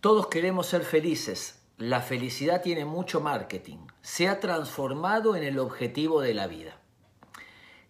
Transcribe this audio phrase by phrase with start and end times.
[0.00, 1.60] Todos queremos ser felices.
[1.76, 3.76] La felicidad tiene mucho marketing.
[4.00, 6.78] Se ha transformado en el objetivo de la vida.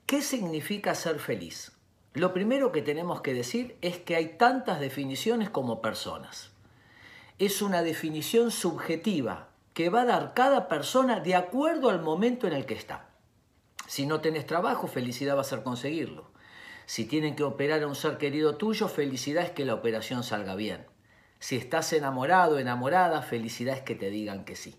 [0.06, 1.70] ¿Qué significa ser feliz?
[2.14, 6.50] Lo primero que tenemos que decir es que hay tantas definiciones como personas.
[7.38, 12.54] Es una definición subjetiva que va a dar cada persona de acuerdo al momento en
[12.54, 13.10] el que está.
[13.86, 16.32] Si no tenés trabajo, felicidad va a ser conseguirlo.
[16.86, 20.56] Si tienen que operar a un ser querido tuyo, felicidad es que la operación salga
[20.56, 20.89] bien.
[21.40, 24.76] Si estás enamorado, enamorada, felicidad es que te digan que sí.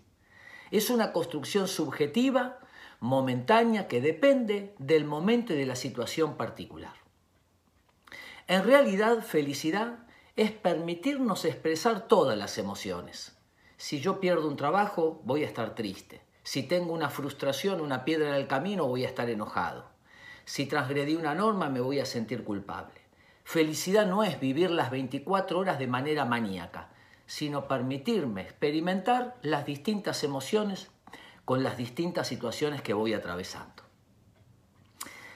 [0.70, 2.60] Es una construcción subjetiva,
[3.00, 6.94] momentánea, que depende del momento y de la situación particular.
[8.46, 10.06] En realidad, felicidad
[10.36, 13.36] es permitirnos expresar todas las emociones.
[13.76, 16.22] Si yo pierdo un trabajo, voy a estar triste.
[16.44, 19.90] Si tengo una frustración, una piedra en el camino, voy a estar enojado.
[20.44, 23.01] Si transgredí una norma, me voy a sentir culpable.
[23.44, 26.90] Felicidad no es vivir las 24 horas de manera maníaca,
[27.26, 30.90] sino permitirme experimentar las distintas emociones
[31.44, 33.82] con las distintas situaciones que voy atravesando.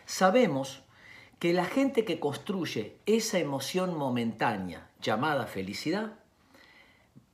[0.05, 0.83] Sabemos
[1.39, 6.15] que la gente que construye esa emoción momentánea llamada felicidad,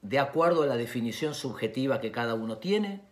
[0.01, 3.03] de acuerdo a la definición subjetiva que cada uno tiene,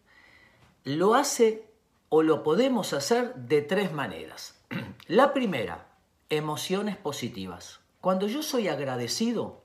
[0.84, 1.70] lo hace
[2.08, 4.60] o lo podemos hacer de tres maneras.
[5.06, 5.86] La primera,
[6.30, 7.80] emociones positivas.
[8.00, 9.64] Cuando yo soy agradecido,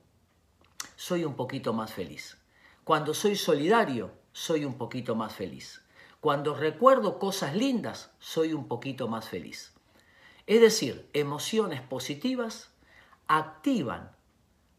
[0.95, 2.37] soy un poquito más feliz.
[2.83, 5.81] Cuando soy solidario, soy un poquito más feliz.
[6.19, 9.73] Cuando recuerdo cosas lindas, soy un poquito más feliz.
[10.47, 12.71] Es decir, emociones positivas
[13.27, 14.15] activan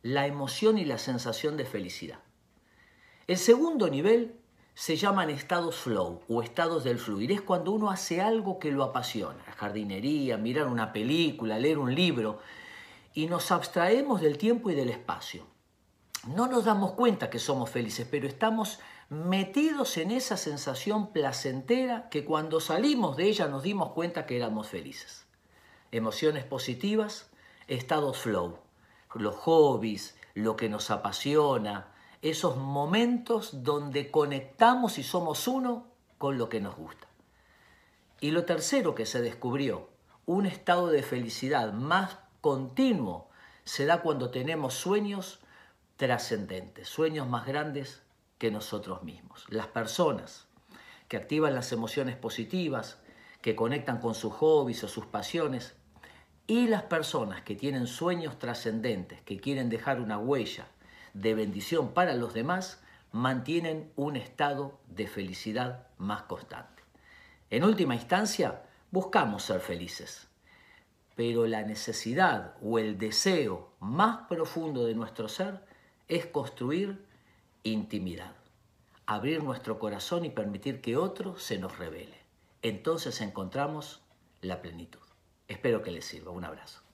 [0.02, 2.18] la emoción y la sensación de felicidad.
[3.28, 4.40] El segundo nivel
[4.76, 7.32] se llaman estados flow o estados del fluir.
[7.32, 12.40] Es cuando uno hace algo que lo apasiona, jardinería, mirar una película, leer un libro,
[13.14, 15.46] y nos abstraemos del tiempo y del espacio.
[16.26, 22.26] No nos damos cuenta que somos felices, pero estamos metidos en esa sensación placentera que
[22.26, 25.24] cuando salimos de ella nos dimos cuenta que éramos felices.
[25.90, 27.30] Emociones positivas,
[27.66, 28.58] estados flow,
[29.14, 35.86] los hobbies, lo que nos apasiona, esos momentos donde conectamos y somos uno
[36.18, 37.06] con lo que nos gusta.
[38.20, 39.90] Y lo tercero que se descubrió,
[40.24, 43.28] un estado de felicidad más continuo,
[43.64, 45.40] se da cuando tenemos sueños
[45.96, 48.02] trascendentes, sueños más grandes
[48.38, 49.44] que nosotros mismos.
[49.48, 50.46] Las personas
[51.08, 52.98] que activan las emociones positivas,
[53.40, 55.76] que conectan con sus hobbies o sus pasiones,
[56.46, 60.68] y las personas que tienen sueños trascendentes, que quieren dejar una huella,
[61.20, 62.82] de bendición para los demás
[63.12, 66.82] mantienen un estado de felicidad más constante.
[67.50, 70.28] En última instancia, buscamos ser felices,
[71.14, 75.64] pero la necesidad o el deseo más profundo de nuestro ser
[76.08, 77.06] es construir
[77.62, 78.32] intimidad,
[79.06, 82.18] abrir nuestro corazón y permitir que otro se nos revele.
[82.62, 84.02] Entonces encontramos
[84.42, 85.00] la plenitud.
[85.48, 86.32] Espero que les sirva.
[86.32, 86.85] Un abrazo.